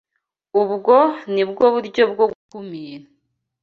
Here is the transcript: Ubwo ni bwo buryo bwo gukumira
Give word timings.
Ubwo 0.61 0.95
ni 1.33 1.43
bwo 1.49 1.65
buryo 1.73 2.03
bwo 2.11 2.25
gukumira 2.31 3.05